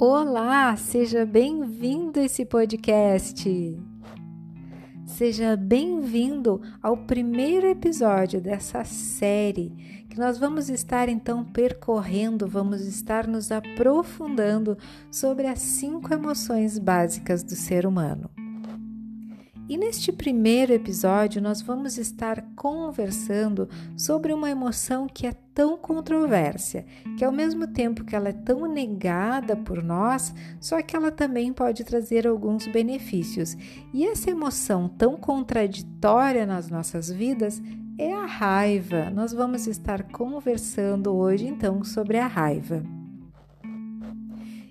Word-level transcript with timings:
Olá, 0.00 0.76
seja 0.76 1.26
bem-vindo 1.26 2.20
a 2.20 2.22
esse 2.22 2.44
podcast. 2.44 3.76
Seja 5.04 5.56
bem-vindo 5.56 6.62
ao 6.80 6.96
primeiro 6.98 7.66
episódio 7.66 8.40
dessa 8.40 8.84
série 8.84 10.04
que 10.08 10.16
nós 10.16 10.38
vamos 10.38 10.70
estar 10.70 11.08
então 11.08 11.44
percorrendo, 11.44 12.46
vamos 12.46 12.82
estar 12.82 13.26
nos 13.26 13.50
aprofundando 13.50 14.78
sobre 15.10 15.48
as 15.48 15.58
cinco 15.58 16.14
emoções 16.14 16.78
básicas 16.78 17.42
do 17.42 17.56
ser 17.56 17.84
humano. 17.84 18.30
E 19.68 19.76
neste 19.76 20.10
primeiro 20.10 20.72
episódio, 20.72 21.42
nós 21.42 21.60
vamos 21.60 21.98
estar 21.98 22.42
conversando 22.56 23.68
sobre 23.94 24.32
uma 24.32 24.50
emoção 24.50 25.06
que 25.06 25.26
é 25.26 25.32
tão 25.52 25.76
controversa, 25.76 26.86
que 27.18 27.24
ao 27.24 27.30
mesmo 27.30 27.66
tempo 27.66 28.02
que 28.02 28.16
ela 28.16 28.30
é 28.30 28.32
tão 28.32 28.66
negada 28.66 29.54
por 29.54 29.82
nós, 29.82 30.34
só 30.58 30.80
que 30.80 30.96
ela 30.96 31.10
também 31.10 31.52
pode 31.52 31.84
trazer 31.84 32.26
alguns 32.26 32.66
benefícios. 32.66 33.56
E 33.92 34.06
essa 34.06 34.30
emoção 34.30 34.88
tão 34.88 35.18
contraditória 35.18 36.46
nas 36.46 36.70
nossas 36.70 37.10
vidas 37.10 37.60
é 37.98 38.14
a 38.14 38.24
raiva. 38.24 39.10
Nós 39.10 39.34
vamos 39.34 39.66
estar 39.66 40.04
conversando 40.04 41.14
hoje 41.14 41.46
então 41.46 41.84
sobre 41.84 42.16
a 42.16 42.26
raiva. 42.26 42.97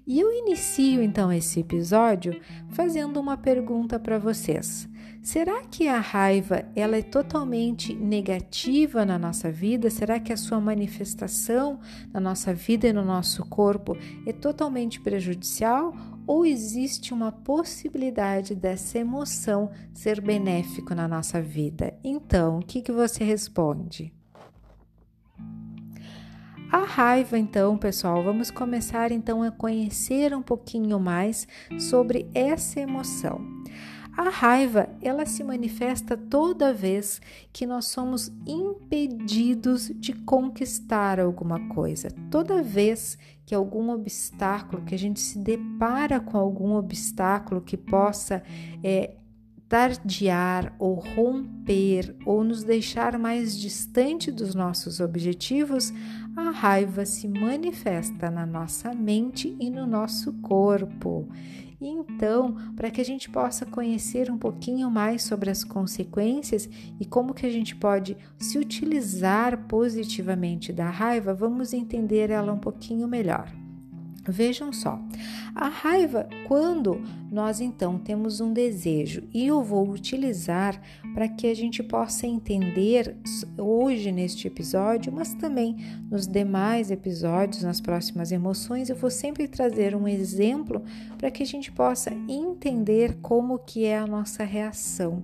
E 0.08 0.22
eu 0.22 0.32
inicio 0.32 1.04
então 1.04 1.34
esse 1.34 1.60
episódio 1.60 2.40
fazendo 2.70 3.20
uma 3.20 3.36
pergunta 3.36 4.00
para 4.00 4.18
vocês. 4.18 4.88
Será 5.22 5.62
que 5.64 5.90
a 5.90 6.00
raiva 6.00 6.64
ela 6.74 6.96
é 6.96 7.02
totalmente 7.02 7.94
negativa 7.94 9.06
na 9.06 9.20
nossa 9.20 9.52
vida? 9.52 9.90
Será 9.90 10.18
que 10.18 10.32
a 10.32 10.38
sua 10.38 10.62
manifestação 10.62 11.82
na 12.14 12.22
nossa 12.22 12.54
vida 12.54 12.88
e 12.88 12.94
no 12.94 13.04
nosso 13.04 13.46
corpo 13.50 13.98
é 14.26 14.32
totalmente 14.32 15.02
prejudicial? 15.02 15.94
Ou 16.26 16.46
existe 16.46 17.14
uma 17.14 17.30
possibilidade 17.30 18.56
dessa 18.56 19.00
emoção 19.00 19.70
ser 19.94 20.22
benéfico 20.22 20.96
na 20.96 21.06
nossa 21.06 21.42
vida? 21.42 21.94
Então, 22.02 22.60
o 22.60 22.66
que, 22.66 22.82
que 22.82 22.94
você 22.94 23.26
responde? 23.26 24.17
A 26.70 26.80
raiva, 26.80 27.38
então, 27.38 27.78
pessoal, 27.78 28.22
vamos 28.22 28.52
começar 28.52 29.12
então 29.12 29.42
a 29.42 29.50
conhecer 29.50 30.36
um 30.36 30.42
pouquinho 30.42 31.00
mais 31.00 31.48
sobre 31.80 32.30
essa 32.34 32.82
emoção. 32.82 33.40
A 34.18 34.30
raiva, 34.30 34.90
ela 35.02 35.26
se 35.26 35.44
manifesta 35.44 36.18
toda 36.18 36.74
vez 36.74 37.22
que 37.54 37.68
nós 37.68 37.86
somos 37.86 38.32
impedidos 38.46 39.92
de 39.96 40.12
conquistar 40.12 41.20
alguma 41.20 41.70
coisa. 41.70 42.10
Toda 42.30 42.64
vez 42.64 43.18
que 43.46 43.56
algum 43.56 43.92
obstáculo, 43.92 44.84
que 44.84 44.96
a 44.96 45.00
gente 45.00 45.20
se 45.20 45.38
depara 45.38 46.20
com 46.20 46.38
algum 46.38 46.74
obstáculo 46.74 47.62
que 47.62 47.78
possa 47.78 48.44
é, 48.84 49.16
tardiar 49.68 50.74
ou 50.80 50.96
romper 50.96 52.16
ou 52.26 52.44
nos 52.44 52.64
deixar 52.64 53.18
mais 53.20 53.58
distante 53.58 54.32
dos 54.32 54.56
nossos 54.56 55.00
objetivos, 55.00 55.92
a 56.36 56.52
raiva 56.52 57.06
se 57.06 57.28
manifesta 57.28 58.32
na 58.32 58.46
nossa 58.46 58.94
mente 58.94 59.56
e 59.60 59.70
no 59.70 59.86
nosso 59.86 60.34
corpo. 60.42 61.28
Então, 61.80 62.56
para 62.76 62.90
que 62.90 63.02
a 63.02 63.06
gente 63.06 63.30
possa 63.30 63.66
conhecer 63.66 64.32
um 64.32 64.38
pouquinho 64.38 64.90
mais 64.90 65.24
sobre 65.24 65.52
as 65.52 65.64
consequências 65.64 66.68
e 67.00 67.06
como 67.06 67.34
que 67.34 67.46
a 67.46 67.52
gente 67.52 67.76
pode 67.76 68.18
se 68.40 68.58
utilizar 68.58 69.68
positivamente 69.68 70.74
da 70.74 70.90
raiva, 70.90 71.34
vamos 71.34 71.74
entender 71.74 72.32
ela 72.32 72.52
um 72.52 72.60
pouquinho 72.60 73.08
melhor. 73.08 73.67
Vejam 74.28 74.74
só, 74.74 75.00
a 75.56 75.68
raiva, 75.68 76.28
quando 76.48 77.02
nós 77.32 77.62
então 77.62 77.98
temos 77.98 78.42
um 78.42 78.54
desejo, 78.54 79.24
e 79.34 79.48
eu 79.48 79.64
vou 79.64 79.90
utilizar 79.90 80.82
para 81.14 81.28
que 81.28 81.48
a 81.48 81.56
gente 81.56 81.82
possa 81.82 82.28
entender 82.28 83.16
hoje 83.58 84.12
neste 84.12 84.48
episódio, 84.48 85.12
mas 85.12 85.34
também 85.34 85.78
nos 86.10 86.28
demais 86.28 86.92
episódios, 86.92 87.64
nas 87.64 87.82
próximas 87.82 88.32
emoções, 88.32 88.90
eu 88.90 88.96
vou 88.96 89.10
sempre 89.10 89.48
trazer 89.48 89.96
um 89.96 90.08
exemplo 90.08 90.84
para 91.18 91.32
que 91.32 91.44
a 91.44 91.46
gente 91.46 91.72
possa 91.72 92.14
entender 92.28 93.18
como 93.22 93.60
que 93.60 93.86
é 93.86 93.98
a 93.98 94.08
nossa 94.08 94.44
reação 94.44 95.22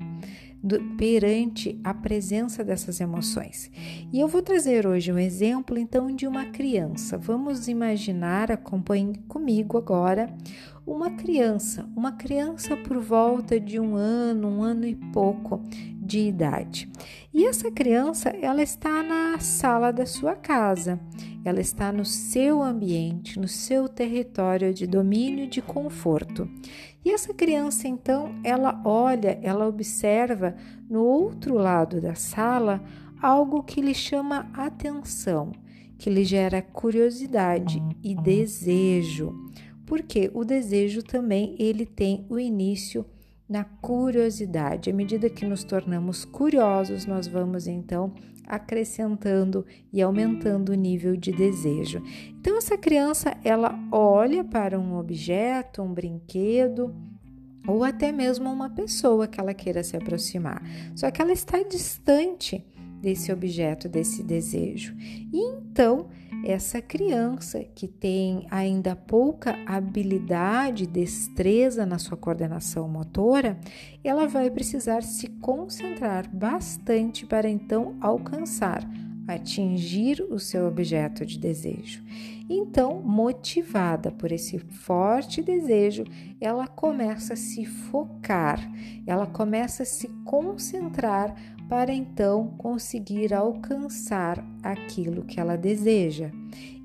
do, 0.63 0.79
perante 0.96 1.78
a 1.84 1.94
presença 1.94 2.63
dessas 2.63 3.01
emoções. 3.01 3.69
E 4.13 4.19
eu 4.19 4.28
vou 4.29 4.41
trazer 4.41 4.88
hoje 4.88 5.12
um 5.12 5.19
exemplo 5.19 5.78
então 5.78 6.07
de 6.07 6.25
uma 6.25 6.46
criança. 6.46 7.18
Vamos 7.18 7.68
imaginar, 7.68 8.50
acompanhe 8.50 9.16
comigo 9.28 9.78
agora, 9.78 10.34
uma 10.85 11.11
criança, 11.11 11.89
uma 11.95 12.11
criança 12.11 12.75
por 12.75 12.99
volta 12.99 13.59
de 13.59 13.79
um 13.79 13.95
ano, 13.95 14.47
um 14.47 14.63
ano 14.63 14.85
e 14.85 14.95
pouco 14.95 15.61
de 15.97 16.19
idade. 16.19 16.89
E 17.33 17.45
essa 17.45 17.71
criança, 17.71 18.29
ela 18.29 18.61
está 18.61 19.01
na 19.01 19.39
sala 19.39 19.91
da 19.91 20.05
sua 20.05 20.35
casa. 20.35 20.99
Ela 21.45 21.59
está 21.59 21.91
no 21.91 22.05
seu 22.05 22.61
ambiente, 22.61 23.39
no 23.39 23.47
seu 23.47 23.89
território 23.89 24.73
de 24.73 24.85
domínio 24.85 25.45
e 25.45 25.49
de 25.49 25.61
conforto. 25.61 26.49
E 27.03 27.11
essa 27.11 27.33
criança, 27.33 27.88
então, 27.88 28.35
ela 28.44 28.81
olha, 28.85 29.39
ela 29.41 29.67
observa 29.67 30.55
no 30.89 31.03
outro 31.03 31.55
lado 31.55 32.00
da 32.00 32.15
sala 32.15 32.81
algo 33.21 33.63
que 33.63 33.81
lhe 33.81 33.94
chama 33.94 34.50
atenção, 34.53 35.51
que 35.97 36.09
lhe 36.09 36.23
gera 36.23 36.61
curiosidade 36.61 37.81
e 38.03 38.13
desejo. 38.15 39.33
Porque 39.85 40.31
o 40.33 40.44
desejo 40.44 41.03
também 41.03 41.55
ele 41.59 41.85
tem 41.85 42.25
o 42.29 42.39
início 42.39 43.05
na 43.47 43.63
curiosidade. 43.63 44.89
À 44.89 44.94
medida 44.94 45.29
que 45.29 45.45
nos 45.45 45.63
tornamos 45.63 46.25
curiosos, 46.25 47.05
nós 47.05 47.27
vamos 47.27 47.67
então 47.67 48.13
acrescentando 48.45 49.66
e 49.91 50.01
aumentando 50.01 50.71
o 50.71 50.75
nível 50.75 51.16
de 51.16 51.31
desejo. 51.31 52.01
Então 52.39 52.57
essa 52.57 52.77
criança, 52.77 53.38
ela 53.44 53.77
olha 53.91 54.44
para 54.44 54.79
um 54.79 54.97
objeto, 54.97 55.81
um 55.81 55.94
brinquedo, 55.94 56.94
ou 57.65 57.83
até 57.83 58.11
mesmo 58.11 58.51
uma 58.51 58.69
pessoa 58.69 59.27
que 59.27 59.39
ela 59.39 59.53
queira 59.53 59.83
se 59.83 59.95
aproximar. 59.95 60.61
Só 60.95 61.09
que 61.09 61.21
ela 61.21 61.31
está 61.31 61.63
distante 61.63 62.65
desse 63.03 63.33
objeto, 63.33 63.89
desse 63.89 64.23
desejo. 64.23 64.95
E 64.97 65.37
então, 65.37 66.07
essa 66.45 66.81
criança 66.81 67.61
que 67.75 67.85
tem 67.85 68.47
ainda 68.49 68.95
pouca 68.95 69.59
habilidade, 69.65 70.87
destreza 70.87 71.85
na 71.85 71.99
sua 71.99 72.15
coordenação 72.15 72.87
motora, 72.87 73.59
ela 74.05 74.25
vai 74.25 74.49
precisar 74.49 75.03
se 75.03 75.27
concentrar 75.27 76.33
bastante 76.33 77.25
para 77.25 77.49
então 77.49 77.97
alcançar, 77.99 78.89
atingir 79.27 80.25
o 80.29 80.39
seu 80.39 80.65
objeto 80.65 81.25
de 81.25 81.37
desejo. 81.37 82.01
Então, 82.49 83.01
motivada 83.01 84.11
por 84.11 84.31
esse 84.31 84.59
forte 84.59 85.41
desejo, 85.41 86.03
ela 86.41 86.67
começa 86.67 87.33
a 87.33 87.37
se 87.37 87.65
focar, 87.65 88.59
ela 89.07 89.25
começa 89.25 89.83
a 89.83 89.85
se 89.85 90.09
concentrar 90.25 91.33
para 91.68 91.94
então 91.94 92.47
conseguir 92.57 93.34
alcançar 93.34 94.44
aquilo 94.62 95.24
que 95.24 95.40
ela 95.40 95.57
deseja. 95.57 96.31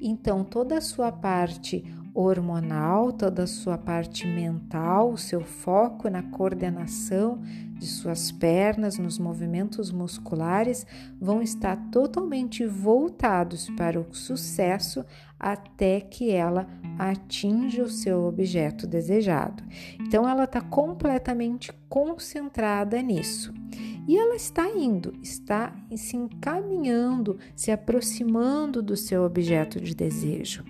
Então, 0.00 0.44
toda 0.44 0.78
a 0.78 0.80
sua 0.80 1.10
parte 1.10 1.84
hormonal, 2.14 3.12
toda 3.12 3.44
a 3.44 3.46
sua 3.46 3.78
parte 3.78 4.26
mental, 4.26 5.12
o 5.12 5.18
seu 5.18 5.40
foco 5.40 6.08
na 6.08 6.22
coordenação 6.22 7.40
de 7.78 7.86
suas 7.86 8.32
pernas, 8.32 8.98
nos 8.98 9.20
movimentos 9.20 9.92
musculares, 9.92 10.84
vão 11.20 11.40
estar 11.40 11.76
totalmente 11.92 12.66
voltados 12.66 13.70
para 13.70 14.00
o 14.00 14.12
sucesso 14.12 15.04
até 15.38 16.00
que 16.00 16.32
ela 16.32 16.66
atinja 16.98 17.84
o 17.84 17.88
seu 17.88 18.24
objeto 18.24 18.84
desejado. 18.84 19.62
Então, 20.00 20.28
ela 20.28 20.44
está 20.44 20.60
completamente 20.60 21.72
concentrada 21.88 23.00
nisso. 23.00 23.54
E 24.08 24.16
ela 24.16 24.34
está 24.34 24.66
indo, 24.70 25.12
está 25.22 25.76
se 25.94 26.16
encaminhando, 26.16 27.38
se 27.54 27.70
aproximando 27.70 28.82
do 28.82 28.96
seu 28.96 29.22
objeto 29.22 29.78
de 29.78 29.94
desejo. 29.94 30.64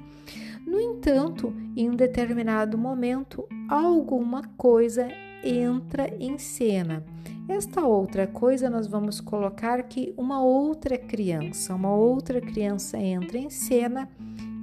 No 0.66 0.80
entanto, 0.80 1.54
em 1.76 1.88
um 1.88 1.94
determinado 1.94 2.76
momento, 2.76 3.46
alguma 3.68 4.42
coisa 4.56 5.08
entra 5.44 6.12
em 6.18 6.36
cena. 6.36 7.04
Esta 7.48 7.80
outra 7.82 8.26
coisa 8.26 8.68
nós 8.68 8.88
vamos 8.88 9.20
colocar 9.20 9.84
que 9.84 10.12
uma 10.16 10.42
outra 10.42 10.98
criança, 10.98 11.76
uma 11.76 11.94
outra 11.94 12.40
criança 12.40 12.98
entra 12.98 13.38
em 13.38 13.50
cena 13.50 14.10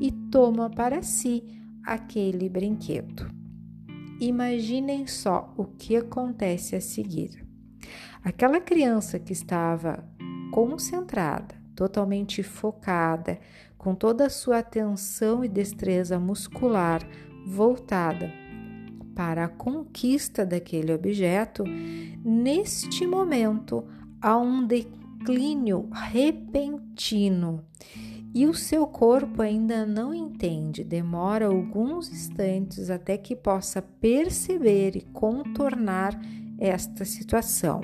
e 0.01 0.11
toma 0.11 0.69
para 0.69 1.01
si 1.01 1.43
aquele 1.81 2.49
brinquedo. 2.49 3.31
Imaginem 4.19 5.07
só 5.07 5.53
o 5.55 5.63
que 5.63 5.95
acontece 5.95 6.75
a 6.75 6.81
seguir. 6.81 7.44
Aquela 8.23 8.59
criança 8.59 9.19
que 9.19 9.33
estava 9.33 10.03
concentrada, 10.51 11.55
totalmente 11.75 12.41
focada, 12.41 13.39
com 13.77 13.93
toda 13.93 14.25
a 14.25 14.29
sua 14.29 14.59
atenção 14.59 15.43
e 15.43 15.47
destreza 15.47 16.19
muscular 16.19 17.01
voltada 17.45 18.31
para 19.15 19.45
a 19.45 19.49
conquista 19.49 20.45
daquele 20.45 20.93
objeto, 20.93 21.63
neste 22.23 23.07
momento 23.07 23.85
há 24.21 24.37
um 24.37 24.65
declínio 24.65 25.89
repentino 25.91 27.63
e 28.33 28.45
o 28.45 28.53
seu 28.53 28.85
corpo 28.85 29.41
ainda 29.41 29.85
não 29.85 30.13
entende, 30.13 30.83
demora 30.83 31.45
alguns 31.45 32.11
instantes 32.11 32.89
até 32.89 33.17
que 33.17 33.33
possa 33.33 33.81
perceber 33.81 34.97
e 34.97 35.01
contornar 35.01 36.19
esta 36.59 37.05
situação. 37.05 37.81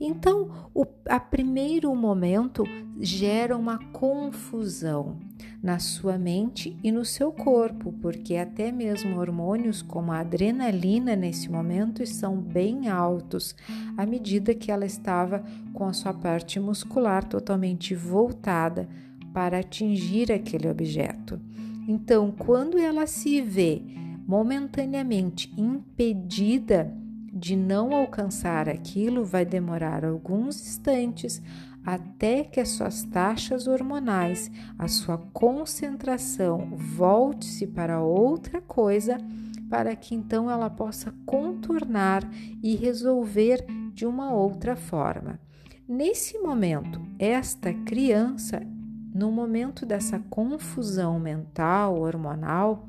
Então, 0.00 0.70
o 0.74 0.84
a 1.08 1.18
primeiro 1.18 1.94
momento 1.94 2.64
gera 3.00 3.56
uma 3.56 3.78
confusão 3.92 5.18
na 5.62 5.78
sua 5.78 6.18
mente 6.18 6.76
e 6.82 6.92
no 6.92 7.04
seu 7.04 7.32
corpo, 7.32 7.92
porque 8.00 8.36
até 8.36 8.70
mesmo 8.70 9.18
hormônios 9.18 9.82
como 9.82 10.12
a 10.12 10.20
adrenalina 10.20 11.16
nesse 11.16 11.50
momento 11.50 12.02
estão 12.02 12.36
bem 12.36 12.88
altos, 12.88 13.54
à 13.96 14.06
medida 14.06 14.54
que 14.54 14.70
ela 14.70 14.86
estava 14.86 15.42
com 15.72 15.84
a 15.84 15.92
sua 15.92 16.14
parte 16.14 16.60
muscular 16.60 17.24
totalmente 17.24 17.94
voltada 17.94 18.88
para 19.32 19.58
atingir 19.58 20.30
aquele 20.30 20.68
objeto. 20.68 21.40
Então, 21.88 22.30
quando 22.30 22.78
ela 22.78 23.06
se 23.06 23.40
vê 23.40 23.82
momentaneamente 24.26 25.52
impedida 25.56 26.99
de 27.40 27.56
não 27.56 27.94
alcançar 27.94 28.68
aquilo, 28.68 29.24
vai 29.24 29.46
demorar 29.46 30.04
alguns 30.04 30.60
instantes 30.60 31.42
até 31.84 32.44
que 32.44 32.60
as 32.60 32.68
suas 32.68 33.02
taxas 33.02 33.66
hormonais, 33.66 34.50
a 34.78 34.86
sua 34.86 35.16
concentração 35.32 36.76
volte-se 36.76 37.66
para 37.66 38.02
outra 38.02 38.60
coisa, 38.60 39.16
para 39.70 39.96
que 39.96 40.14
então 40.14 40.50
ela 40.50 40.68
possa 40.68 41.14
contornar 41.24 42.22
e 42.62 42.76
resolver 42.76 43.64
de 43.94 44.04
uma 44.04 44.30
outra 44.34 44.76
forma. 44.76 45.40
Nesse 45.88 46.38
momento, 46.38 47.00
esta 47.18 47.72
criança 47.72 48.60
no 49.14 49.32
momento 49.32 49.86
dessa 49.86 50.18
confusão 50.18 51.18
mental, 51.18 51.98
hormonal 51.98 52.88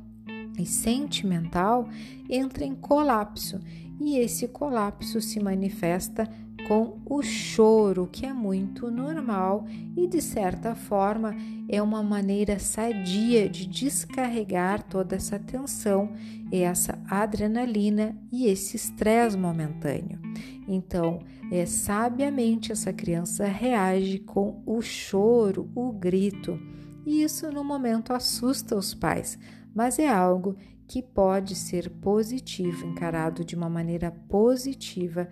e 0.60 0.66
sentimental, 0.66 1.88
entra 2.30 2.66
em 2.66 2.76
colapso 2.76 3.60
e 4.02 4.18
esse 4.18 4.48
colapso 4.48 5.22
se 5.22 5.40
manifesta 5.40 6.28
com 6.68 6.98
o 7.06 7.22
choro, 7.22 8.10
que 8.12 8.26
é 8.26 8.34
muito 8.34 8.90
normal 8.90 9.66
e 9.96 10.08
de 10.08 10.22
certa 10.22 10.74
forma 10.74 11.36
é 11.70 11.82
uma 11.82 12.02
maneira 12.02 12.58
sadia 12.58 13.48
de 13.48 13.68
descarregar 13.68 14.84
toda 14.84 15.16
essa 15.16 15.38
tensão, 15.38 16.10
essa 16.52 17.00
adrenalina 17.08 18.18
e 18.32 18.48
esse 18.48 18.76
estresse 18.76 19.38
momentâneo. 19.38 20.20
Então, 20.68 21.20
é, 21.52 21.66
sabiamente 21.66 22.72
essa 22.72 22.92
criança 22.92 23.46
reage 23.46 24.20
com 24.20 24.64
o 24.66 24.82
choro, 24.82 25.70
o 25.76 25.92
grito, 25.92 26.60
e 27.06 27.24
isso 27.24 27.52
no 27.52 27.64
momento 27.64 28.14
assusta 28.14 28.76
os 28.76 28.94
pais, 28.94 29.38
mas 29.76 30.00
é 30.00 30.08
algo 30.08 30.56
que 30.92 31.02
pode 31.02 31.56
ser 31.56 31.90
positivo, 31.90 32.86
encarado 32.86 33.46
de 33.46 33.56
uma 33.56 33.70
maneira 33.70 34.12
positiva 34.28 35.30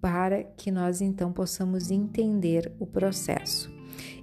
para 0.00 0.44
que 0.44 0.70
nós 0.70 1.00
então 1.00 1.32
possamos 1.32 1.90
entender 1.90 2.72
o 2.78 2.86
processo. 2.86 3.74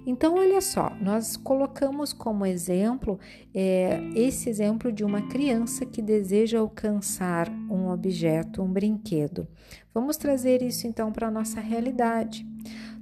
Então, 0.06 0.36
olha 0.36 0.62
só, 0.62 0.96
nós 0.98 1.36
colocamos 1.36 2.14
como 2.14 2.46
exemplo 2.46 3.18
é, 3.54 4.00
esse 4.14 4.48
exemplo 4.48 4.90
de 4.90 5.04
uma 5.04 5.20
criança 5.28 5.84
que 5.84 6.00
deseja 6.00 6.60
alcançar 6.60 7.50
um 7.70 7.90
objeto, 7.90 8.62
um 8.62 8.72
brinquedo. 8.72 9.46
Vamos 9.92 10.16
trazer 10.16 10.62
isso 10.62 10.86
então 10.86 11.12
para 11.12 11.28
a 11.28 11.30
nossa 11.30 11.60
realidade. 11.60 12.46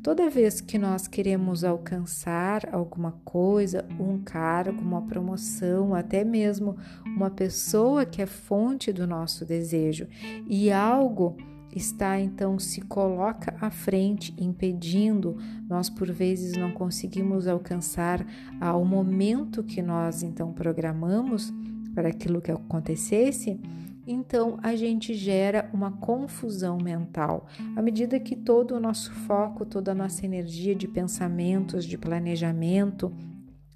Toda 0.02 0.31
vez 0.31 0.62
que 0.62 0.79
nós 0.79 1.06
queremos 1.06 1.62
alcançar 1.62 2.75
alguma 2.75 3.12
coisa, 3.23 3.87
um 3.99 4.19
cargo, 4.19 4.81
uma 4.81 5.02
promoção, 5.02 5.94
até 5.94 6.25
mesmo 6.25 6.75
uma 7.05 7.29
pessoa 7.29 8.06
que 8.06 8.23
é 8.23 8.26
fonte 8.26 8.94
do 8.94 9.06
nosso 9.06 9.44
desejo 9.44 10.06
e 10.49 10.73
algo 10.73 11.37
está 11.70 12.19
então 12.19 12.58
se 12.58 12.81
coloca 12.81 13.55
à 13.61 13.70
frente, 13.70 14.35
impedindo, 14.38 15.37
nós 15.69 15.91
por 15.91 16.11
vezes 16.11 16.56
não 16.56 16.73
conseguimos 16.73 17.46
alcançar 17.46 18.26
ao 18.58 18.85
momento 18.87 19.62
que 19.62 19.82
nós 19.82 20.23
então 20.23 20.50
programamos 20.50 21.53
para 21.94 22.08
aquilo 22.08 22.41
que 22.41 22.50
acontecesse, 22.50 23.61
então 24.10 24.58
a 24.62 24.74
gente 24.74 25.14
gera 25.14 25.70
uma 25.72 25.92
confusão 25.92 26.78
mental. 26.78 27.46
À 27.76 27.82
medida 27.82 28.18
que 28.18 28.34
todo 28.34 28.74
o 28.74 28.80
nosso 28.80 29.12
foco, 29.12 29.64
toda 29.64 29.92
a 29.92 29.94
nossa 29.94 30.24
energia 30.24 30.74
de 30.74 30.88
pensamentos, 30.88 31.84
de 31.84 31.96
planejamento, 31.96 33.12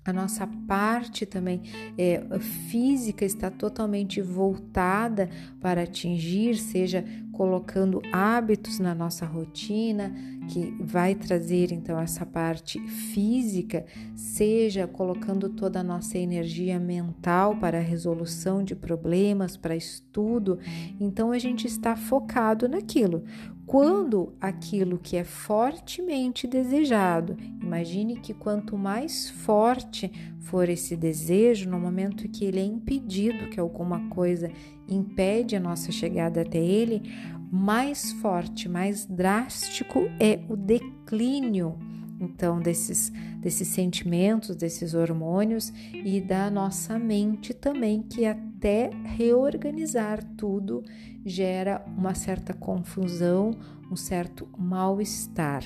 a 0.05 0.12
nossa 0.12 0.47
parte 0.67 1.25
também 1.25 1.62
é, 1.97 2.23
física 2.69 3.25
está 3.25 3.51
totalmente 3.51 4.21
voltada 4.21 5.31
para 5.61 5.83
atingir, 5.83 6.56
seja 6.56 7.05
colocando 7.33 8.01
hábitos 8.12 8.79
na 8.79 8.95
nossa 8.95 9.25
rotina, 9.25 10.15
que 10.49 10.77
vai 10.79 11.15
trazer 11.15 11.73
então 11.73 11.99
essa 11.99 12.25
parte 12.27 12.79
física, 12.87 13.85
seja 14.15 14.87
colocando 14.87 15.49
toda 15.49 15.81
a 15.81 15.83
nossa 15.83 16.19
energia 16.19 16.79
mental 16.79 17.56
para 17.56 17.79
a 17.79 17.83
resolução 17.83 18.62
de 18.62 18.77
problemas, 18.77 19.56
para 19.56 19.75
estudo, 19.75 20.59
então 21.01 21.33
a 21.33 21.39
gente 21.39 21.67
está 21.67 21.97
focado 21.97 22.69
naquilo. 22.69 23.25
Quando 23.66 24.34
aquilo 24.40 24.99
que 24.99 25.16
é 25.16 25.25
fortemente 25.25 26.46
desejado, 26.46 27.37
imagine 27.62 28.16
que 28.16 28.34
quanto 28.34 28.76
mais 28.76 29.31
forte 29.31 30.12
for 30.40 30.69
esse 30.69 30.94
desejo, 30.94 31.70
no 31.70 31.81
momento 31.81 32.28
que 32.28 32.44
ele 32.44 32.61
é 32.61 32.64
impedido, 32.64 33.49
que 33.49 33.58
alguma 33.58 34.08
coisa 34.11 34.50
impede 34.87 35.56
a 35.56 35.61
nossa 35.61 35.90
chegada 35.90 36.43
até 36.43 36.58
ele, 36.58 37.02
mais 37.50 38.12
forte, 38.12 38.69
mais 38.69 39.06
drástico 39.06 40.00
é 40.20 40.40
o 40.49 40.56
declínio 40.56 41.78
então 42.25 42.61
desses 42.61 43.12
desses 43.41 43.69
sentimentos, 43.69 44.56
desses 44.56 44.94
hormônios 44.94 45.71
e 45.93 46.19
da 46.20 46.51
nossa 46.51 46.98
mente 46.98 47.53
também, 47.53 48.03
que 48.03 48.25
até 48.25 48.91
reorganizar 49.05 50.25
tudo 50.37 50.82
gera 51.27 51.84
uma 51.87 52.15
certa 52.15 52.55
confusão, 52.55 53.51
um 53.91 53.96
certo 53.96 54.48
mal-estar. 54.56 55.63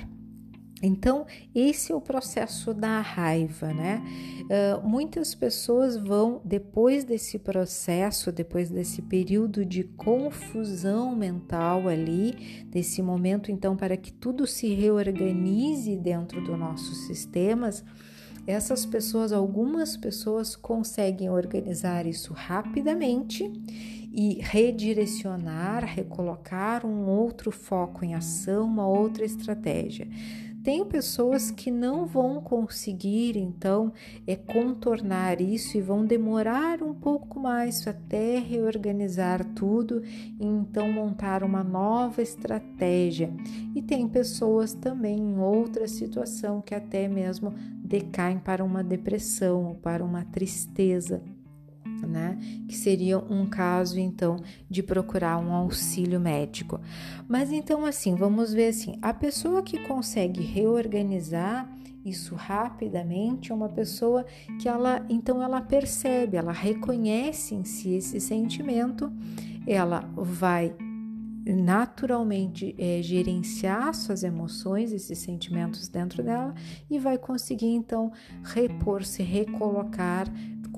Então, 0.83 1.27
esse 1.55 1.91
é 1.91 1.95
o 1.95 2.01
processo 2.01 2.73
da 2.73 3.01
raiva, 3.01 3.73
né? 3.75 4.03
Uh, 4.45 4.89
muitas 4.89 5.35
pessoas 5.35 5.97
vão, 5.97 6.41
depois 6.45 7.05
desse 7.05 7.39
processo, 7.39 8.31
depois 8.31 8.71
desse 8.71 9.03
período 9.03 9.65
de 9.65 9.83
confusão 9.83 11.17
mental 11.17 11.89
ali, 11.89 12.65
desse 12.67 13.03
momento, 13.03 13.51
então, 13.51 13.77
para 13.77 13.97
que 13.97 14.13
tudo 14.13 14.47
se 14.47 14.73
reorganize 14.73 15.97
dentro 15.97 16.41
dos 16.41 16.59
nossos 16.59 17.07
sistemas, 17.07 17.85
essas 18.47 18.87
pessoas, 18.87 19.33
algumas 19.33 19.97
pessoas 19.97 20.57
conseguem 20.57 21.29
organizar 21.29 22.07
isso 22.07 22.33
rapidamente 22.33 23.45
e 24.11 24.39
redirecionar, 24.41 25.85
recolocar 25.85 26.87
um 26.87 27.07
outro 27.07 27.51
foco 27.51 28.05
em 28.07 28.15
ação, 28.15 28.65
uma 28.65 28.87
outra 28.87 29.25
estratégia. 29.25 30.09
Tem 30.69 30.85
pessoas 30.85 31.51
que 31.51 31.71
não 31.71 32.05
vão 32.05 32.43
conseguir, 32.43 33.39
então, 33.39 33.91
é 34.27 34.37
contornar 34.37 35.41
isso 35.41 35.79
e 35.79 35.81
vão 35.81 36.05
demorar 36.05 36.83
um 36.83 36.93
pouco 36.93 37.41
mais 37.41 37.87
até 37.87 38.39
reorganizar 38.39 39.43
tudo 39.55 40.03
e 40.05 40.45
então 40.45 40.93
montar 40.93 41.43
uma 41.43 41.65
nova 41.65 42.21
estratégia. 42.21 43.33
E 43.75 43.81
tem 43.81 44.07
pessoas 44.07 44.75
também 44.75 45.17
em 45.19 45.39
outra 45.39 45.89
situação 45.89 46.61
que 46.61 46.75
até 46.75 47.09
mesmo 47.09 47.55
decaem 47.83 48.39
para 48.39 48.63
uma 48.63 48.85
depressão 48.85 49.69
ou 49.69 49.75
para 49.75 50.05
uma 50.05 50.27
tristeza 50.27 51.23
né? 52.09 52.39
Que 52.67 52.75
seria 52.75 53.19
um 53.19 53.47
caso 53.47 53.99
então 53.99 54.37
de 54.69 54.83
procurar 54.83 55.39
um 55.39 55.53
auxílio 55.53 56.19
médico. 56.19 56.81
Mas 57.29 57.53
então 57.53 57.85
assim, 57.85 58.15
vamos 58.15 58.53
ver 58.53 58.69
assim, 58.69 58.99
a 59.03 59.13
pessoa 59.13 59.63
que 59.63 59.79
consegue 59.87 60.43
reorganizar 60.43 61.69
isso 62.05 62.35
rapidamente 62.35 63.53
é 63.53 63.55
uma 63.55 63.69
pessoa 63.69 64.25
que 64.61 64.69
ela 64.69 65.05
então 65.09 65.43
ela 65.43 65.61
percebe, 65.61 66.37
ela 66.37 66.53
reconhece 66.53 67.55
em 67.55 67.65
si 67.65 67.95
esse 67.95 68.21
sentimento, 68.21 69.13
ela 69.67 70.09
vai 70.17 70.75
naturalmente 71.47 72.75
é, 72.79 73.01
gerenciar 73.03 73.95
suas 73.95 74.23
emoções, 74.23 74.93
esses 74.93 75.19
sentimentos 75.19 75.89
dentro 75.89 76.23
dela 76.23 76.55
e 76.91 76.99
vai 76.99 77.17
conseguir 77.17 77.69
então 77.69 78.13
repor-se, 78.43 79.23
recolocar 79.23 80.27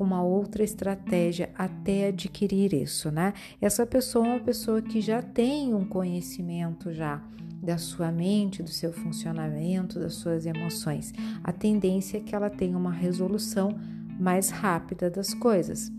com 0.01 0.05
uma 0.05 0.23
outra 0.23 0.65
estratégia 0.65 1.51
até 1.55 2.09
adquirir 2.09 2.73
isso, 2.73 3.11
né? 3.11 3.35
Essa 3.61 3.85
pessoa 3.85 4.27
é 4.27 4.31
uma 4.31 4.41
pessoa 4.41 4.81
que 4.81 4.99
já 4.99 5.21
tem 5.21 5.75
um 5.75 5.85
conhecimento 5.85 6.91
já 6.91 7.21
da 7.63 7.77
sua 7.77 8.11
mente, 8.11 8.63
do 8.63 8.71
seu 8.71 8.95
funcionamento, 8.95 10.01
das 10.01 10.15
suas 10.15 10.47
emoções. 10.47 11.13
A 11.45 11.53
tendência 11.53 12.17
é 12.17 12.21
que 12.23 12.35
ela 12.35 12.49
tenha 12.49 12.79
uma 12.79 12.91
resolução 12.91 13.79
mais 14.19 14.49
rápida 14.49 15.11
das 15.11 15.35
coisas. 15.35 15.93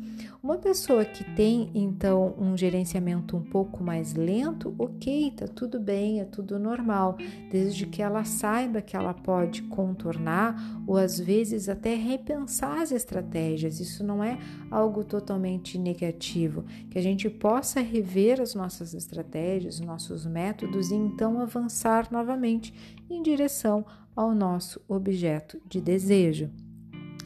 Uma 0.44 0.58
pessoa 0.58 1.06
que 1.06 1.24
tem 1.36 1.70
então 1.76 2.34
um 2.36 2.58
gerenciamento 2.58 3.38
um 3.38 3.44
pouco 3.44 3.84
mais 3.84 4.16
lento, 4.16 4.74
ok, 4.80 5.30
tá 5.38 5.48
tudo 5.48 5.80
bem, 5.80 6.20
é 6.20 6.26
tudo 6.26 6.58
normal, 6.58 7.16
desde 7.52 7.86
que 7.86 8.02
ela 8.02 8.24
saiba 8.24 8.82
que 8.82 8.96
ela 8.98 9.14
pode 9.14 9.62
contornar 9.62 10.56
ou 10.88 10.98
às 10.98 11.20
vezes 11.20 11.70
até 11.70 11.94
repensar 11.94 12.82
as 12.82 12.92
estratégias. 12.92 13.80
Isso 13.80 14.04
não 14.04 14.24
é 14.24 14.40
algo 14.72 15.04
totalmente 15.04 15.78
negativo, 15.78 16.66
que 16.90 16.98
a 16.98 17.04
gente 17.04 17.30
possa 17.30 17.80
rever 17.80 18.42
as 18.42 18.56
nossas 18.56 18.96
estratégias, 18.96 19.76
os 19.76 19.86
nossos 19.86 20.26
métodos 20.26 20.90
e 20.90 20.96
então 20.96 21.40
avançar 21.40 22.08
novamente 22.12 22.74
em 23.08 23.22
direção 23.22 23.86
ao 24.16 24.34
nosso 24.34 24.82
objeto 24.88 25.62
de 25.70 25.80
desejo. 25.80 26.50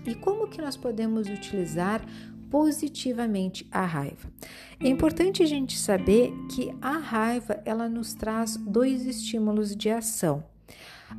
E 0.06 0.14
como 0.14 0.48
que 0.48 0.62
nós 0.62 0.78
podemos 0.78 1.28
utilizar 1.28 2.06
positivamente 2.56 3.68
a 3.70 3.86
raiva. 3.86 4.32
É 4.80 4.88
importante 4.88 5.44
a 5.44 5.46
gente 5.46 5.78
saber 5.78 6.32
que 6.50 6.74
a 6.82 7.00
raiva 7.00 7.62
ela 7.66 7.90
nos 7.90 8.14
traz 8.14 8.56
dois 8.56 9.06
estímulos 9.06 9.76
de 9.76 9.90
ação. 9.90 10.42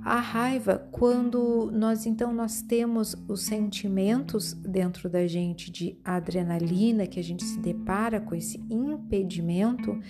A 0.02 0.18
raiva, 0.18 0.88
quando 0.90 1.70
nós 1.74 2.06
então 2.06 2.32
nós 2.32 2.62
temos 2.62 3.14
os 3.28 3.42
sentimentos 3.42 4.54
dentro 4.54 5.10
da 5.10 5.26
gente 5.26 5.70
de 5.70 5.98
adrenalina, 6.02 7.06
que 7.06 7.20
a 7.20 7.22
gente 7.22 7.44
se 7.44 7.58
depara 7.58 8.18
com 8.18 8.34
esse 8.34 8.56
impedimento, 8.70 10.00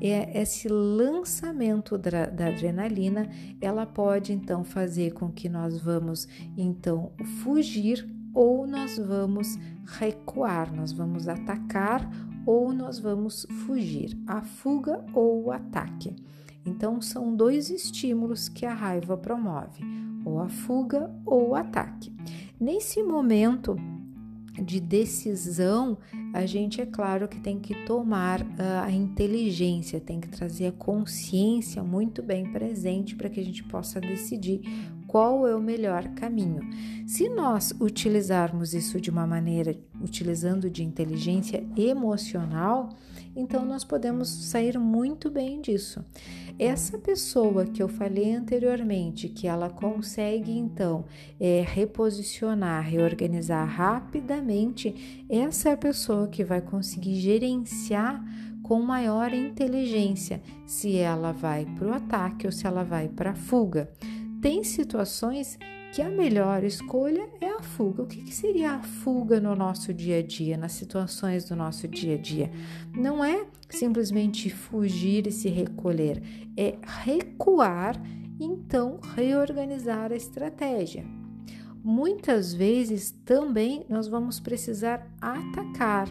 é 0.00 0.40
esse 0.40 0.68
lançamento 0.68 1.98
da, 1.98 2.26
da 2.26 2.46
adrenalina, 2.46 3.28
ela 3.60 3.86
pode 3.86 4.32
então 4.32 4.62
fazer 4.62 5.14
com 5.14 5.32
que 5.32 5.48
nós 5.48 5.80
vamos 5.80 6.28
então 6.56 7.10
fugir 7.42 8.15
ou 8.36 8.66
nós 8.66 8.98
vamos 8.98 9.58
recuar, 9.86 10.70
nós 10.70 10.92
vamos 10.92 11.26
atacar 11.26 12.08
ou 12.44 12.70
nós 12.72 12.98
vamos 12.98 13.46
fugir, 13.64 14.16
a 14.26 14.42
fuga 14.42 15.02
ou 15.14 15.46
o 15.46 15.50
ataque. 15.50 16.14
Então, 16.64 17.00
são 17.00 17.34
dois 17.34 17.70
estímulos 17.70 18.48
que 18.48 18.66
a 18.66 18.74
raiva 18.74 19.16
promove, 19.16 19.82
ou 20.24 20.38
a 20.38 20.48
fuga 20.48 21.10
ou 21.24 21.50
o 21.50 21.54
ataque. 21.54 22.12
Nesse 22.60 23.02
momento 23.02 23.76
de 24.62 24.80
decisão, 24.80 25.96
a 26.32 26.44
gente 26.44 26.80
é 26.80 26.86
claro 26.86 27.28
que 27.28 27.40
tem 27.40 27.58
que 27.58 27.74
tomar 27.86 28.42
uh, 28.42 28.84
a 28.84 28.90
inteligência, 28.90 30.00
tem 30.00 30.20
que 30.20 30.28
trazer 30.28 30.66
a 30.66 30.72
consciência 30.72 31.82
muito 31.82 32.22
bem 32.22 32.52
presente 32.52 33.16
para 33.16 33.28
que 33.28 33.40
a 33.40 33.44
gente 33.44 33.64
possa 33.64 34.00
decidir 34.00 34.60
qual 35.16 35.48
é 35.48 35.56
o 35.56 35.62
melhor 35.62 36.08
caminho. 36.08 36.60
Se 37.06 37.26
nós 37.26 37.72
utilizarmos 37.80 38.74
isso 38.74 39.00
de 39.00 39.08
uma 39.08 39.26
maneira, 39.26 39.74
utilizando 39.98 40.68
de 40.68 40.84
inteligência 40.84 41.66
emocional, 41.74 42.90
então 43.34 43.64
nós 43.64 43.82
podemos 43.82 44.28
sair 44.28 44.78
muito 44.78 45.30
bem 45.30 45.58
disso. 45.62 46.04
Essa 46.58 46.98
pessoa 46.98 47.64
que 47.64 47.82
eu 47.82 47.88
falei 47.88 48.34
anteriormente, 48.34 49.30
que 49.30 49.48
ela 49.48 49.70
consegue 49.70 50.52
então 50.52 51.06
é, 51.40 51.64
reposicionar, 51.66 52.84
reorganizar 52.84 53.66
rapidamente, 53.66 55.24
essa 55.30 55.70
é 55.70 55.72
a 55.72 55.78
pessoa 55.78 56.28
que 56.28 56.44
vai 56.44 56.60
conseguir 56.60 57.14
gerenciar 57.14 58.22
com 58.62 58.82
maior 58.82 59.32
inteligência 59.32 60.42
se 60.66 60.96
ela 60.96 61.32
vai 61.32 61.64
para 61.64 61.88
o 61.88 61.94
ataque 61.94 62.44
ou 62.46 62.52
se 62.52 62.66
ela 62.66 62.84
vai 62.84 63.08
para 63.08 63.30
a 63.30 63.34
fuga 63.34 63.88
tem 64.40 64.62
situações 64.64 65.58
que 65.92 66.02
a 66.02 66.10
melhor 66.10 66.62
escolha 66.62 67.28
é 67.40 67.48
a 67.48 67.62
fuga. 67.62 68.02
O 68.02 68.06
que, 68.06 68.22
que, 68.22 68.34
seria 68.34 68.72
a 68.72 68.82
fuga 68.82 69.40
no 69.40 69.54
nosso 69.56 69.94
dia 69.94 70.18
a 70.18 70.22
dia, 70.22 70.56
nas 70.56 70.72
situações 70.72 71.48
do 71.48 71.56
nosso 71.56 71.88
dia 71.88 72.16
a 72.16 72.18
dia? 72.18 72.50
Não 72.94 73.24
é 73.24 73.46
simplesmente 73.70 74.50
fugir 74.50 75.26
e 75.26 75.32
se 75.32 75.48
recolher, 75.48 76.22
é 76.56 76.76
recuar 77.04 78.00
e 78.38 78.44
então 78.44 79.00
reorganizar 79.14 80.12
a 80.12 80.16
estratégia. 80.16 81.04
Muitas 81.82 82.52
vezes 82.52 83.12
também 83.24 83.86
nós 83.88 84.08
vamos 84.08 84.40
precisar 84.40 85.10
atacar 85.20 86.08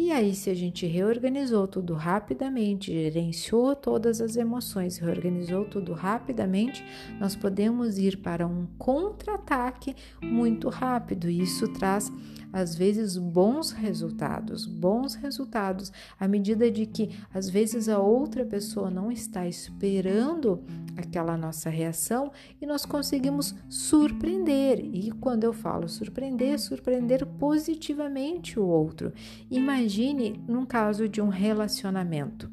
e 0.00 0.12
aí, 0.12 0.32
se 0.32 0.48
a 0.48 0.54
gente 0.54 0.86
reorganizou 0.86 1.66
tudo 1.66 1.92
rapidamente, 1.92 2.92
gerenciou 2.92 3.74
todas 3.74 4.20
as 4.20 4.36
emoções, 4.36 4.96
reorganizou 4.96 5.64
tudo 5.64 5.92
rapidamente, 5.92 6.84
nós 7.18 7.34
podemos 7.34 7.98
ir 7.98 8.18
para 8.18 8.46
um 8.46 8.68
contra-ataque 8.78 9.96
muito 10.22 10.68
rápido. 10.68 11.28
Isso 11.28 11.66
traz 11.72 12.12
às 12.52 12.74
vezes 12.74 13.16
bons 13.16 13.70
resultados, 13.70 14.66
bons 14.66 15.14
resultados, 15.14 15.92
à 16.18 16.26
medida 16.26 16.70
de 16.70 16.86
que 16.86 17.10
às 17.32 17.48
vezes 17.48 17.88
a 17.88 17.98
outra 17.98 18.44
pessoa 18.44 18.90
não 18.90 19.10
está 19.10 19.46
esperando 19.46 20.62
aquela 20.96 21.36
nossa 21.36 21.70
reação 21.70 22.32
e 22.60 22.66
nós 22.66 22.84
conseguimos 22.84 23.54
surpreender. 23.68 24.80
E 24.80 25.10
quando 25.12 25.44
eu 25.44 25.52
falo 25.52 25.88
surpreender, 25.88 26.58
surpreender 26.58 27.24
positivamente 27.24 28.58
o 28.58 28.66
outro. 28.66 29.12
Imagine 29.50 30.42
num 30.48 30.66
caso 30.66 31.08
de 31.08 31.20
um 31.20 31.28
relacionamento. 31.28 32.50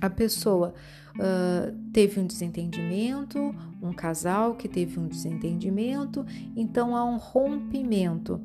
A 0.00 0.10
pessoa 0.10 0.74
uh, 1.14 1.74
teve 1.92 2.20
um 2.20 2.26
desentendimento, 2.26 3.54
um 3.82 3.92
casal 3.92 4.54
que 4.54 4.68
teve 4.68 4.98
um 4.98 5.06
desentendimento, 5.06 6.26
então 6.56 6.96
há 6.96 7.04
um 7.04 7.16
rompimento 7.16 8.40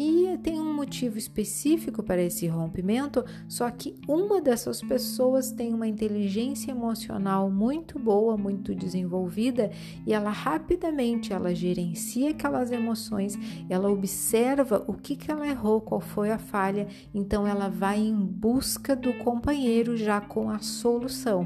e 0.00 0.38
tem 0.38 0.60
um 0.60 0.72
motivo 0.72 1.18
específico 1.18 2.04
para 2.04 2.22
esse 2.22 2.46
rompimento, 2.46 3.24
só 3.48 3.68
que 3.68 3.96
uma 4.06 4.40
dessas 4.40 4.80
pessoas 4.80 5.50
tem 5.50 5.74
uma 5.74 5.88
inteligência 5.88 6.70
emocional 6.70 7.50
muito 7.50 7.98
boa, 7.98 8.36
muito 8.36 8.76
desenvolvida 8.76 9.72
e 10.06 10.12
ela 10.12 10.30
rapidamente 10.30 11.32
ela 11.32 11.52
gerencia 11.52 12.30
aquelas 12.30 12.70
emoções, 12.70 13.36
ela 13.68 13.90
observa 13.90 14.84
o 14.86 14.92
que 14.92 15.16
que 15.16 15.32
ela 15.32 15.48
errou, 15.48 15.80
qual 15.80 16.00
foi 16.00 16.30
a 16.30 16.38
falha, 16.38 16.86
então 17.12 17.44
ela 17.44 17.68
vai 17.68 17.98
em 17.98 18.14
busca 18.14 18.94
do 18.94 19.12
companheiro 19.14 19.96
já 19.96 20.20
com 20.20 20.48
a 20.48 20.60
solução. 20.60 21.44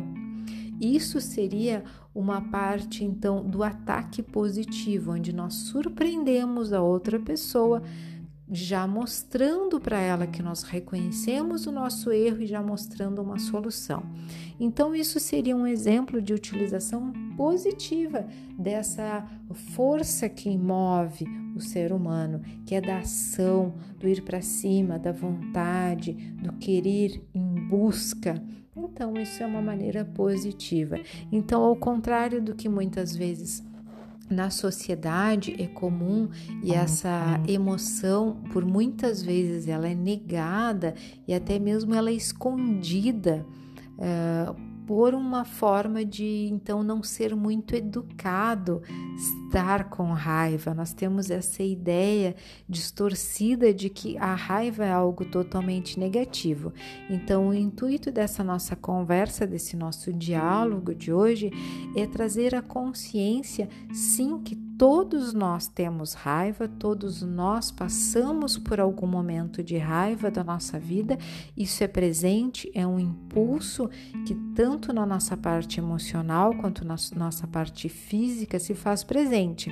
Isso 0.79 1.23
seria 1.23 1.85
uma 2.15 2.43
parte 2.43 3.03
então 3.03 3.43
do 3.43 3.63
ataque 3.63 4.23
positivo, 4.23 5.13
onde 5.13 5.33
nós 5.33 5.55
surpreendemos 5.55 6.71
a 6.75 6.83
outra 6.83 7.19
pessoa 7.19 7.83
já 8.51 8.87
mostrando 8.87 9.81
para 9.81 9.99
ela 9.99 10.27
que 10.27 10.43
nós 10.43 10.63
reconhecemos 10.63 11.67
o 11.67 11.73
nosso 11.73 12.11
erro 12.11 12.43
e 12.43 12.47
já 12.47 12.63
mostrando 12.63 13.23
uma 13.23 13.39
solução. 13.39 14.03
Então, 14.59 14.95
isso 14.95 15.19
seria 15.19 15.57
um 15.57 15.67
exemplo 15.67 16.21
de 16.21 16.35
utilização 16.35 17.13
positiva 17.37 18.27
dessa 18.59 19.27
força 19.75 20.29
que 20.29 20.57
move 20.57 21.25
o 21.55 21.61
ser 21.61 21.93
humano, 21.93 22.43
que 22.67 22.75
é 22.75 22.81
da 22.81 22.99
ação, 22.99 23.75
do 23.99 24.09
ir 24.09 24.23
para 24.23 24.41
cima, 24.41 24.99
da 24.99 25.13
vontade, 25.13 26.13
do 26.13 26.53
querer 26.55 27.23
em 27.35 27.55
busca. 27.69 28.43
Então, 28.77 29.15
isso 29.15 29.43
é 29.43 29.47
uma 29.47 29.63
maneira 29.63 30.05
positiva. 30.05 30.99
Então, 31.31 31.63
ao 31.63 31.77
contrário 31.77 32.43
do 32.43 32.55
que 32.55 32.69
muitas 32.69 33.15
vezes 33.15 33.63
na 34.31 34.51
sociedade 34.51 35.55
é 35.59 35.67
comum 35.67 36.29
e 36.63 36.73
essa 36.73 37.41
emoção, 37.47 38.43
por 38.53 38.65
muitas 38.65 39.23
vezes, 39.23 39.69
ela 39.69 39.89
é 39.89 39.95
negada 39.95 40.95
e 41.27 41.35
até 41.35 41.59
mesmo 41.59 41.95
ela 41.95 42.11
é 42.11 42.15
escondida. 42.15 43.47
Uh, 43.99 44.72
por 44.87 45.15
uma 45.15 45.45
forma 45.45 46.05
de 46.05 46.49
então 46.51 46.83
não 46.83 47.03
ser 47.03 47.35
muito 47.37 47.75
educado 47.75 48.83
estar 49.17 49.91
com 49.91 50.13
raiva. 50.13 50.75
Nós 50.75 50.93
temos 50.93 51.31
essa 51.31 51.63
ideia 51.63 52.35
distorcida 52.69 53.73
de 53.73 53.89
que 53.89 54.17
a 54.19 54.35
raiva 54.35 54.85
é 54.85 54.93
algo 54.93 55.25
totalmente 55.25 55.99
negativo. 55.99 56.73
Então, 57.11 57.49
o 57.49 57.55
intuito 57.55 58.11
dessa 58.11 58.43
nossa 58.43 58.75
conversa, 58.75 59.47
desse 59.47 59.77
nosso 59.77 60.13
diálogo 60.13 60.95
de 60.95 61.13
hoje, 61.13 61.51
é 61.97 62.07
trazer 62.07 62.55
a 62.55 62.63
consciência, 62.63 63.69
sim, 63.93 64.39
que 64.39 64.72
Todos 64.83 65.33
nós 65.33 65.69
temos 65.69 66.13
raiva, 66.13 66.67
todos 66.67 67.23
nós 67.23 67.71
passamos 67.71 68.59
por 68.59 68.81
algum 68.81 69.07
momento 69.07 69.63
de 69.63 69.79
raiva 69.79 70.29
da 70.29 70.43
nossa 70.43 70.77
vida. 70.77 71.17
Isso 71.57 71.85
é 71.85 71.87
presente, 71.87 72.69
é 72.75 72.85
um 72.85 72.99
impulso 72.99 73.89
que 74.27 74.35
tanto 74.57 74.93
na 74.93 75.07
nossa 75.07 75.37
parte 75.37 75.79
emocional 75.79 76.53
quanto 76.57 76.85
na 76.85 76.97
nossa 77.15 77.47
parte 77.47 77.89
física 77.89 78.59
se 78.59 78.75
faz 78.75 79.05
presente. 79.05 79.71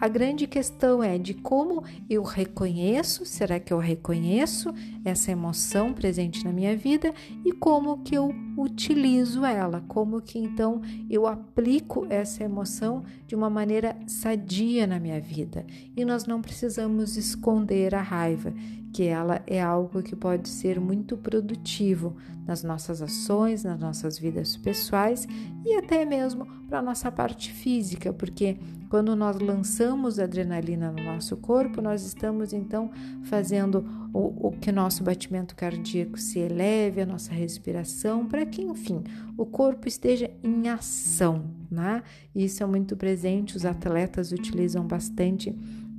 A 0.00 0.06
grande 0.06 0.46
questão 0.46 1.02
é 1.02 1.18
de 1.18 1.34
como 1.34 1.82
eu 2.08 2.22
reconheço, 2.22 3.26
será 3.26 3.58
que 3.58 3.72
eu 3.72 3.78
reconheço 3.78 4.72
essa 5.04 5.32
emoção 5.32 5.92
presente 5.92 6.44
na 6.44 6.52
minha 6.52 6.76
vida 6.76 7.12
e 7.44 7.50
como 7.50 7.98
que 8.04 8.16
eu 8.16 8.32
utilizo 8.56 9.44
ela, 9.44 9.82
como 9.88 10.20
que 10.20 10.38
então 10.38 10.80
eu 11.10 11.26
aplico 11.26 12.06
essa 12.08 12.44
emoção 12.44 13.02
de 13.26 13.34
uma 13.34 13.50
maneira 13.50 13.96
sadia 14.06 14.43
na 14.86 14.98
minha 15.00 15.20
vida. 15.20 15.66
E 15.96 16.04
nós 16.04 16.26
não 16.26 16.40
precisamos 16.40 17.16
esconder 17.16 17.94
a 17.94 18.02
raiva, 18.02 18.52
que 18.92 19.02
ela 19.02 19.42
é 19.46 19.60
algo 19.60 20.02
que 20.02 20.14
pode 20.14 20.48
ser 20.48 20.78
muito 20.78 21.16
produtivo 21.16 22.16
nas 22.46 22.62
nossas 22.62 23.02
ações, 23.02 23.64
nas 23.64 23.80
nossas 23.80 24.18
vidas 24.18 24.56
pessoais 24.56 25.26
e 25.64 25.74
até 25.74 26.04
mesmo 26.04 26.46
para 26.68 26.78
a 26.78 26.82
nossa 26.82 27.10
parte 27.10 27.52
física, 27.52 28.12
porque 28.12 28.56
quando 28.88 29.16
nós 29.16 29.40
lançamos 29.40 30.20
adrenalina 30.20 30.92
no 30.92 31.02
nosso 31.02 31.36
corpo, 31.36 31.82
nós 31.82 32.04
estamos 32.04 32.52
então 32.52 32.90
fazendo 33.24 33.84
o, 34.12 34.48
o 34.48 34.52
que 34.52 34.70
nosso 34.70 35.02
batimento 35.02 35.56
cardíaco 35.56 36.18
se 36.18 36.38
eleve, 36.38 37.00
a 37.00 37.06
nossa 37.06 37.32
respiração, 37.32 38.26
para 38.26 38.46
que, 38.46 38.62
enfim, 38.62 39.02
o 39.36 39.44
corpo 39.44 39.88
esteja 39.88 40.30
em 40.42 40.68
ação, 40.68 41.44
né? 41.74 42.02
Isso 42.34 42.62
é 42.62 42.66
muito 42.66 42.96
presente, 42.96 43.56
os 43.56 43.66
atletas 43.66 44.32
utilizam 44.32 44.86
bastante 44.86 45.54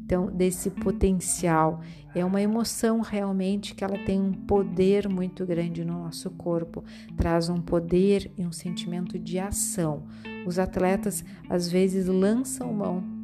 então 0.06 0.28
desse 0.28 0.70
potencial. 0.70 1.82
É 2.14 2.24
uma 2.24 2.42
emoção 2.42 3.02
realmente 3.02 3.76
que 3.76 3.84
ela 3.84 3.98
tem 3.98 4.22
um 4.22 4.32
poder 4.32 5.10
muito 5.10 5.46
grande 5.46 5.84
no 5.84 6.04
nosso 6.04 6.30
corpo, 6.32 6.84
traz 7.18 7.50
um 7.50 7.60
poder 7.60 8.32
e 8.38 8.46
um 8.46 8.52
sentimento 8.52 9.20
de 9.20 9.38
ação. 9.38 10.04
Os 10.46 10.58
atletas 10.60 11.26
às 11.50 11.70
vezes 11.70 12.06
lançam 12.08 12.72
mão 12.72 13.15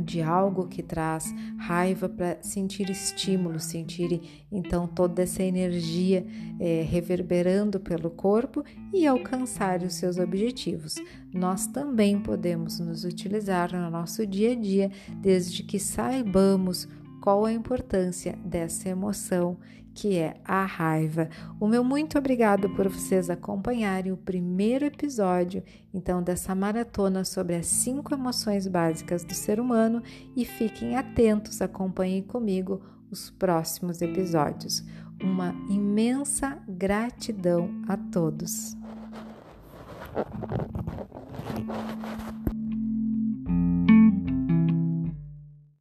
de 0.00 0.22
algo 0.22 0.66
que 0.68 0.82
traz 0.82 1.34
raiva 1.58 2.08
para 2.08 2.38
sentir 2.42 2.90
estímulo, 2.90 3.60
sentir 3.60 4.44
então 4.50 4.86
toda 4.86 5.22
essa 5.22 5.42
energia 5.42 6.26
é, 6.58 6.82
reverberando 6.82 7.78
pelo 7.78 8.10
corpo 8.10 8.64
e 8.92 9.06
alcançar 9.06 9.82
os 9.82 9.94
seus 9.94 10.18
objetivos. 10.18 10.96
Nós 11.32 11.66
também 11.66 12.18
podemos 12.20 12.78
nos 12.78 13.04
utilizar 13.04 13.72
no 13.72 13.90
nosso 13.90 14.26
dia 14.26 14.52
a 14.52 14.54
dia, 14.54 14.90
desde 15.20 15.62
que 15.62 15.78
saibamos 15.78 16.88
qual 17.22 17.44
a 17.44 17.52
importância 17.52 18.36
dessa 18.44 18.88
emoção 18.88 19.56
que 19.94 20.18
é 20.18 20.34
a 20.44 20.64
raiva. 20.64 21.28
O 21.60 21.68
meu 21.68 21.84
muito 21.84 22.18
obrigado 22.18 22.68
por 22.70 22.88
vocês 22.88 23.30
acompanharem 23.30 24.10
o 24.10 24.16
primeiro 24.16 24.84
episódio, 24.84 25.62
então, 25.94 26.22
dessa 26.22 26.54
maratona 26.54 27.24
sobre 27.24 27.54
as 27.54 27.66
cinco 27.66 28.12
emoções 28.12 28.66
básicas 28.66 29.22
do 29.22 29.34
ser 29.34 29.60
humano 29.60 30.02
e 30.34 30.44
fiquem 30.44 30.96
atentos, 30.96 31.62
acompanhem 31.62 32.22
comigo 32.22 32.82
os 33.10 33.30
próximos 33.30 34.02
episódios. 34.02 34.82
Uma 35.22 35.54
imensa 35.68 36.58
gratidão 36.66 37.70
a 37.86 37.96
todos. 37.96 38.74